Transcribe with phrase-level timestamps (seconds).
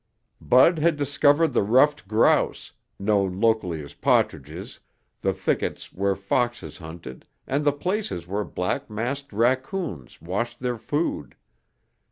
[0.41, 4.79] Bud had discovered the ruffed grouse, known locally as "pat'tidges,"
[5.21, 11.35] the thickets where foxes hunted and the places where black masked raccoons washed their food.